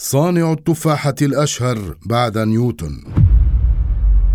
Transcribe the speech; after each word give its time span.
صانع 0.00 0.52
التفاحة 0.52 1.14
الأشهر 1.22 1.96
بعد 2.06 2.38
نيوتن. 2.38 3.04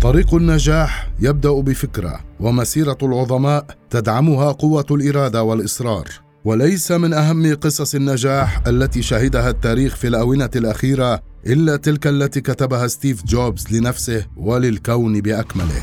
طريق 0.00 0.34
النجاح 0.34 1.10
يبدأ 1.20 1.50
بفكرة 1.50 2.20
ومسيرة 2.40 2.98
العظماء 3.02 3.66
تدعمها 3.90 4.52
قوة 4.52 4.86
الإرادة 4.90 5.42
والإصرار. 5.42 6.04
وليس 6.44 6.92
من 6.92 7.12
أهم 7.12 7.54
قصص 7.54 7.94
النجاح 7.94 8.62
التي 8.66 9.02
شهدها 9.02 9.50
التاريخ 9.50 9.96
في 9.96 10.08
الآونة 10.08 10.50
الأخيرة 10.56 11.20
إلا 11.46 11.76
تلك 11.76 12.06
التي 12.06 12.40
كتبها 12.40 12.86
ستيف 12.86 13.24
جوبز 13.24 13.72
لنفسه 13.72 14.26
وللكون 14.36 15.20
بأكمله. 15.20 15.82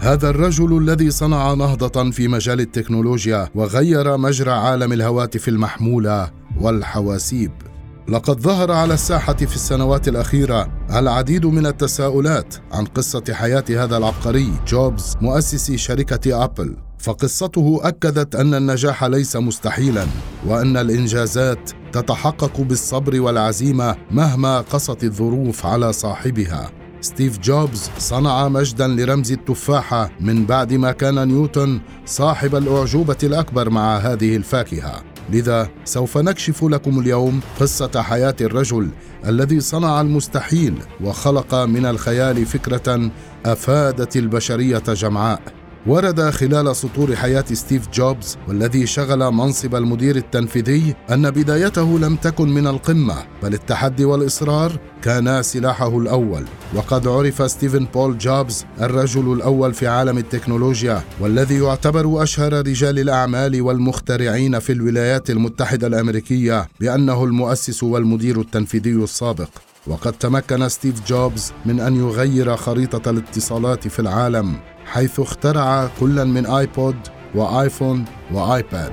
هذا 0.00 0.30
الرجل 0.30 0.78
الذي 0.78 1.10
صنع 1.10 1.54
نهضة 1.54 2.10
في 2.10 2.28
مجال 2.28 2.60
التكنولوجيا 2.60 3.48
وغير 3.54 4.16
مجرى 4.16 4.50
عالم 4.50 4.92
الهواتف 4.92 5.48
المحمولة 5.48 6.30
والحواسيب. 6.60 7.52
لقد 8.08 8.40
ظهر 8.40 8.72
على 8.72 8.94
الساحة 8.94 9.34
في 9.34 9.54
السنوات 9.54 10.08
الأخيرة 10.08 10.68
العديد 10.90 11.46
من 11.46 11.66
التساؤلات 11.66 12.54
عن 12.72 12.84
قصة 12.84 13.24
حياة 13.30 13.64
هذا 13.70 13.96
العبقري 13.96 14.52
جوبز 14.66 15.16
مؤسس 15.20 15.72
شركة 15.72 16.44
أبل. 16.44 16.76
فقصته 16.98 17.80
أكدت 17.82 18.34
أن 18.34 18.54
النجاح 18.54 19.04
ليس 19.04 19.36
مستحيلا 19.36 20.06
وأن 20.46 20.76
الإنجازات 20.76 21.70
تتحقق 21.92 22.60
بالصبر 22.60 23.20
والعزيمة 23.20 23.96
مهما 24.10 24.60
قست 24.60 25.04
الظروف 25.04 25.66
على 25.66 25.92
صاحبها. 25.92 26.70
ستيف 27.00 27.38
جوبز 27.38 27.90
صنع 27.98 28.48
مجدا 28.48 28.86
لرمز 28.86 29.32
التفاحة 29.32 30.10
من 30.20 30.46
بعد 30.46 30.72
ما 30.72 30.92
كان 30.92 31.28
نيوتن 31.28 31.80
صاحب 32.06 32.54
الأعجوبة 32.56 33.18
الأكبر 33.22 33.70
مع 33.70 33.96
هذه 33.96 34.36
الفاكهة. 34.36 35.17
لذا 35.32 35.68
سوف 35.84 36.18
نكشف 36.18 36.64
لكم 36.64 37.00
اليوم 37.00 37.40
قصة 37.60 38.02
حياة 38.02 38.36
الرجل 38.40 38.90
الذي 39.26 39.60
صنع 39.60 40.00
المستحيل 40.00 40.74
وخلق 41.00 41.54
من 41.54 41.86
الخيال 41.86 42.46
فكرة 42.46 43.10
أفادت 43.46 44.16
البشرية 44.16 44.78
جمعاء. 44.78 45.42
ورد 45.86 46.30
خلال 46.30 46.76
سطور 46.76 47.16
حياة 47.16 47.44
ستيف 47.52 47.88
جوبز 47.88 48.36
والذي 48.48 48.86
شغل 48.86 49.30
منصب 49.30 49.74
المدير 49.74 50.16
التنفيذي 50.16 50.94
أن 51.10 51.30
بدايته 51.30 51.98
لم 51.98 52.16
تكن 52.16 52.48
من 52.48 52.66
القمة 52.66 53.14
بل 53.42 53.54
التحدي 53.54 54.04
والإصرار 54.04 54.78
كانا 55.02 55.42
سلاحه 55.42 55.98
الأول. 55.98 56.44
وقد 56.74 57.06
عرف 57.06 57.50
ستيفن 57.50 57.86
بول 57.94 58.18
جوبز 58.18 58.64
الرجل 58.80 59.32
الأول 59.32 59.74
في 59.74 59.86
عالم 59.86 60.18
التكنولوجيا 60.18 61.02
والذي 61.20 61.58
يعتبر 61.58 62.22
أشهر 62.22 62.52
رجال 62.52 62.98
الأعمال 62.98 63.62
والمخترعين 63.62 64.58
في 64.58 64.72
الولايات 64.72 65.30
المتحدة 65.30 65.86
الأمريكية 65.86 66.68
بأنه 66.80 67.24
المؤسس 67.24 67.82
والمدير 67.82 68.40
التنفيذي 68.40 68.90
السابق. 68.90 69.48
وقد 69.86 70.12
تمكن 70.12 70.68
ستيف 70.68 71.06
جوبز 71.06 71.52
من 71.66 71.80
أن 71.80 71.96
يغير 71.96 72.56
خريطة 72.56 73.10
الاتصالات 73.10 73.88
في 73.88 73.98
العالم 73.98 74.56
حيث 74.86 75.20
اخترع 75.20 75.90
كلا 76.00 76.24
من 76.24 76.46
آيبود 76.46 76.96
وآيفون 77.34 78.04
وآيباد. 78.32 78.92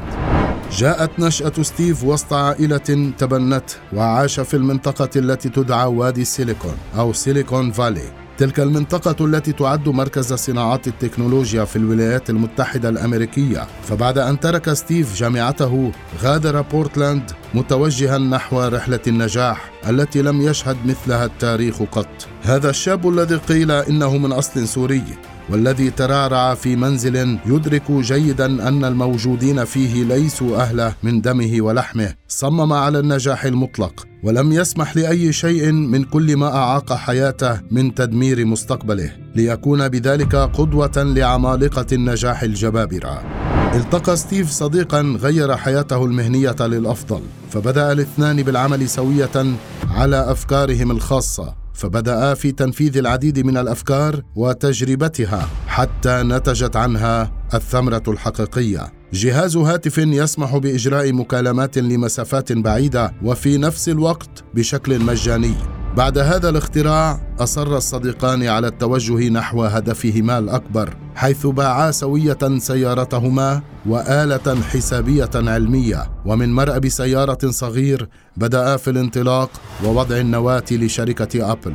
جاءت 0.71 1.19
نشأة 1.19 1.61
ستيف 1.61 2.03
وسط 2.03 2.33
عائلة 2.33 3.13
تبنته 3.17 3.75
وعاش 3.93 4.39
في 4.39 4.53
المنطقة 4.53 5.09
التي 5.15 5.49
تدعى 5.49 5.85
وادي 5.85 6.25
سيليكون 6.25 6.75
أو 6.97 7.13
سيليكون 7.13 7.71
فالي. 7.71 8.11
تلك 8.37 8.59
المنطقة 8.59 9.25
التي 9.25 9.51
تعد 9.51 9.89
مركز 9.89 10.33
صناعات 10.33 10.87
التكنولوجيا 10.87 11.65
في 11.65 11.75
الولايات 11.75 12.29
المتحدة 12.29 12.89
الأمريكية. 12.89 13.67
فبعد 13.83 14.17
أن 14.17 14.39
ترك 14.39 14.73
ستيف 14.73 15.15
جامعته 15.15 15.91
غادر 16.21 16.61
بورتلاند 16.61 17.31
متوجها 17.55 18.17
نحو 18.17 18.61
رحلة 18.61 18.99
النجاح 19.07 19.71
التي 19.89 20.21
لم 20.21 20.41
يشهد 20.41 20.77
مثلها 20.85 21.25
التاريخ 21.25 21.81
قط. 21.91 22.27
هذا 22.43 22.69
الشاب 22.69 23.09
الذي 23.09 23.35
قيل 23.35 23.71
إنه 23.71 24.17
من 24.17 24.31
أصل 24.31 24.67
سوري 24.67 25.03
والذي 25.49 25.89
ترعرع 25.89 26.53
في 26.53 26.75
منزل 26.75 27.37
يدرك 27.45 27.91
جيدا 27.91 28.67
أن 28.67 28.85
الموجودين 28.85 29.65
فيه 29.65 30.03
ليسوا 30.03 30.57
اهله 30.57 30.93
من 31.03 31.21
دمه 31.21 31.57
ولحمه. 31.59 32.13
صمم 32.27 32.73
على 32.73 32.99
النجاح 32.99 33.45
المطلق 33.45 34.07
ولم 34.23 34.51
يسمح 34.51 34.95
لأي 34.95 35.33
شيء 35.33 35.71
من 35.71 36.03
كل 36.03 36.37
ما 36.37 36.55
أعاق 36.55 36.93
حياته 36.93 37.61
من 37.71 37.95
تدمير 37.95 38.45
مستقبله 38.45 39.11
ليكون 39.35 39.89
بذلك 39.89 40.35
قدوة 40.35 40.93
لعمالقة 40.97 41.85
النجاح 41.91 42.43
الجبابرة. 42.43 43.44
التقى 43.75 44.17
ستيف 44.17 44.51
صديقا 44.51 45.01
غير 45.01 45.57
حياته 45.57 46.05
المهنية 46.05 46.55
للأفضل 46.59 47.21
فبدأ 47.49 47.91
الاثنان 47.91 48.43
بالعمل 48.43 48.89
سوية 48.89 49.55
على 49.89 50.31
أفكارهم 50.31 50.91
الخاصة 50.91 51.55
فبدأ 51.73 52.33
في 52.33 52.51
تنفيذ 52.51 52.97
العديد 52.97 53.39
من 53.39 53.57
الأفكار 53.57 54.21
وتجربتها 54.35 55.49
حتى 55.67 56.23
نتجت 56.23 56.75
عنها 56.75 57.31
الثمرة 57.53 58.03
الحقيقية. 58.07 58.93
جهاز 59.13 59.57
هاتف 59.57 59.97
يسمح 59.97 60.57
بإجراء 60.57 61.13
مكالمات 61.13 61.77
لمسافات 61.77 62.51
بعيدة 62.51 63.13
وفي 63.23 63.57
نفس 63.57 63.89
الوقت 63.89 64.43
بشكل 64.53 64.99
مجاني. 64.99 65.55
بعد 65.97 66.17
هذا 66.17 66.49
الاختراع 66.49 67.19
أصر 67.39 67.77
الصديقان 67.77 68.43
على 68.43 68.67
التوجه 68.67 69.29
نحو 69.29 69.63
هدفهما 69.63 70.37
الأكبر 70.37 70.93
حيث 71.15 71.47
باعا 71.47 71.91
سوية 71.91 72.57
سيارتهما 72.57 73.61
وآلة 73.85 74.61
حسابية 74.61 75.29
علمية. 75.35 76.11
ومن 76.25 76.53
مرأب 76.53 76.87
سيارة 76.87 77.37
صغير 77.49 78.09
بدأ 78.37 78.77
في 78.77 78.89
الانطلاق 78.89 79.49
ووضع 79.85 80.17
النواة 80.17 80.63
لشركة 80.71 81.51
أبل. 81.51 81.73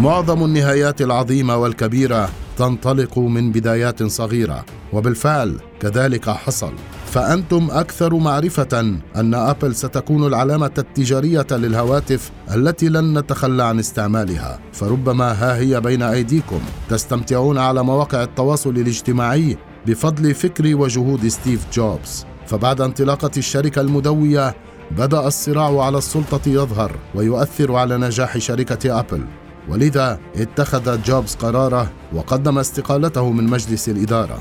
معظم 0.00 0.44
النهايات 0.44 1.02
العظيمة 1.02 1.56
والكبيرة 1.56 2.28
تنطلق 2.58 3.18
من 3.18 3.52
بدايات 3.52 4.02
صغيرة 4.02 4.64
وبالفعل 4.92 5.56
كذلك 5.80 6.30
حصل. 6.30 6.72
فأنتم 7.08 7.68
أكثر 7.70 8.14
معرفة 8.14 8.80
أن 9.16 9.34
آبل 9.34 9.74
ستكون 9.74 10.26
العلامة 10.26 10.70
التجارية 10.78 11.46
للهواتف 11.50 12.30
التي 12.54 12.88
لن 12.88 13.18
نتخلى 13.18 13.62
عن 13.62 13.78
استعمالها. 13.78 14.58
فربما 14.72 15.32
ها 15.32 15.56
هي 15.56 15.80
بين 15.80 16.02
أيديكم. 16.02 16.60
تستمتعون 16.88 17.58
على 17.58 17.82
مواقع 17.82 18.22
التواصل 18.22 18.70
الاجتماعي 18.70 19.56
بفضل 19.86 20.34
فكر 20.34 20.76
وجهود 20.76 21.28
ستيف 21.28 21.66
جوبز. 21.72 22.26
فبعد 22.46 22.80
انطلاقة 22.80 23.30
الشركة 23.36 23.80
المدوية 23.80 24.54
بدأ 24.90 25.26
الصراع 25.26 25.84
على 25.84 25.98
السلطة 25.98 26.48
يظهر 26.48 26.92
ويؤثر 27.14 27.74
على 27.74 27.96
نجاح 27.96 28.38
شركة 28.38 28.98
آبل. 29.00 29.24
ولذا 29.68 30.18
اتخذ 30.36 31.02
جوبز 31.02 31.34
قراره 31.34 31.90
وقدم 32.12 32.58
استقالته 32.58 33.30
من 33.30 33.44
مجلس 33.44 33.88
الإدارة. 33.88 34.38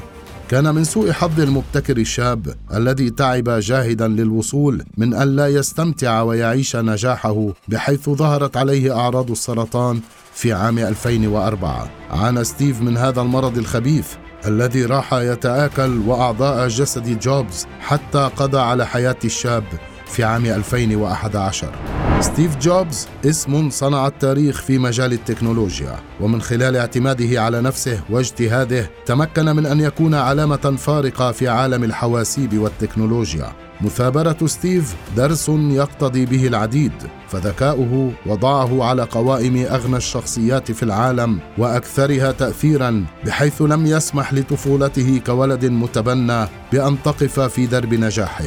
كان 0.49 0.75
من 0.75 0.83
سوء 0.83 1.11
حظ 1.11 1.39
المبتكر 1.39 1.97
الشاب 1.97 2.55
الذي 2.73 3.09
تعب 3.09 3.49
جاهدا 3.49 4.07
للوصول 4.07 4.83
من 4.97 5.13
أن 5.13 5.35
لا 5.35 5.47
يستمتع 5.47 6.21
ويعيش 6.21 6.75
نجاحه 6.75 7.53
بحيث 7.67 8.09
ظهرت 8.09 8.57
عليه 8.57 8.99
أعراض 8.99 9.31
السرطان 9.31 9.99
في 10.33 10.53
عام 10.53 10.79
2004 10.79 11.89
عانى 12.11 12.43
ستيف 12.43 12.81
من 12.81 12.97
هذا 12.97 13.21
المرض 13.21 13.57
الخبيث 13.57 14.07
الذي 14.45 14.85
راح 14.85 15.13
يتآكل 15.13 15.97
وأعضاء 16.07 16.67
جسد 16.67 17.19
جوبز 17.19 17.67
حتى 17.79 18.29
قضى 18.35 18.59
على 18.59 18.87
حياة 18.87 19.19
الشاب 19.25 19.63
في 20.05 20.23
عام 20.23 20.45
2011 20.45 21.96
ستيف 22.21 22.57
جوبز 22.57 23.07
اسم 23.25 23.69
صنع 23.69 24.07
التاريخ 24.07 24.61
في 24.61 24.77
مجال 24.77 25.13
التكنولوجيا 25.13 25.99
ومن 26.21 26.41
خلال 26.41 26.75
اعتماده 26.75 27.41
على 27.41 27.61
نفسه 27.61 28.01
واجتهاده 28.09 28.89
تمكن 29.05 29.45
من 29.45 29.65
أن 29.65 29.79
يكون 29.79 30.13
علامة 30.13 30.75
فارقة 30.77 31.31
في 31.31 31.47
عالم 31.47 31.83
الحواسيب 31.83 32.57
والتكنولوجيا. 32.57 33.51
مثابرة 33.81 34.37
ستيف 34.45 34.95
درس 35.17 35.49
يقتدي 35.49 36.25
به 36.25 36.47
العديد 36.47 36.91
فذكاؤه 37.29 38.11
وضعه 38.25 38.83
على 38.83 39.03
قوائم 39.03 39.65
أغنى 39.65 39.97
الشخصيات 39.97 40.71
في 40.71 40.83
العالم 40.83 41.39
وأكثرها 41.57 42.31
تاثيرا 42.31 43.05
بحيث 43.25 43.61
لم 43.61 43.85
يسمح 43.85 44.33
لطفولته 44.33 45.21
كولد 45.25 45.65
متبنى 45.65 46.47
بأن 46.71 46.97
تقف 47.03 47.39
في 47.39 47.65
درب 47.65 47.93
نجاحه. 47.93 48.45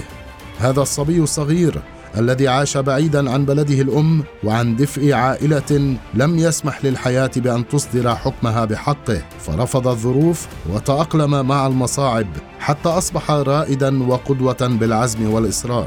هذا 0.58 0.82
الصبي 0.82 1.18
الصغير 1.18 1.82
الذي 2.18 2.48
عاش 2.48 2.76
بعيدا 2.76 3.30
عن 3.30 3.44
بلده 3.44 3.80
الأم 3.80 4.22
وعن 4.44 4.76
دفء 4.76 5.12
عائلة 5.12 5.96
لم 6.14 6.38
يسمح 6.38 6.84
للحياة 6.84 7.30
بأن 7.36 7.68
تصدر 7.68 8.14
حكمها 8.14 8.64
بحقه 8.64 9.22
فرفض 9.40 9.88
الظروف 9.88 10.46
وتأقلم 10.70 11.46
مع 11.46 11.66
المصاعب 11.66 12.26
حتى 12.60 12.88
أصبح 12.88 13.30
رائدا 13.30 14.02
وقدوه 14.08 14.56
بالعزم 14.60 15.30
والإصرار. 15.30 15.86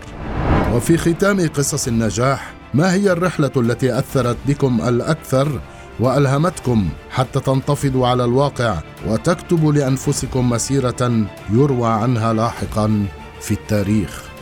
وفي 0.74 0.98
ختام 0.98 1.50
قصص 1.50 1.88
النجاح 1.88 2.54
ما 2.74 2.94
هي 2.94 3.12
الرحلة 3.12 3.52
التي 3.58 4.00
أثرت 4.00 4.38
بكم 4.48 4.82
الأكثر 4.88 5.62
وألهمتكم 6.00 6.90
حتى 7.12 7.40
تنتفضوا 7.40 8.08
على 8.08 8.26
الواقع 8.26 8.78
وتكتبوا 9.08 9.74
لأنفسكم 9.74 10.50
مسيرة 10.50 11.26
يروى 11.54 11.88
عنها 11.88 12.34
لاحقا 12.34 13.06
في 13.42 13.52
التاريخ؟ 13.52 14.33